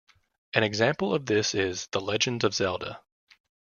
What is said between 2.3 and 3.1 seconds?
of Zelda".